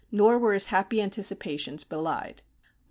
Nor 0.11 0.39
were 0.39 0.55
his 0.55 0.65
happy 0.73 0.99
anticipations 0.99 1.83
belied. 1.83 2.41